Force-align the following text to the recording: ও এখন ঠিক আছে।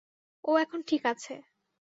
ও 0.43 0.51
এখন 0.57 0.79
ঠিক 0.87 1.03
আছে। 1.05 1.33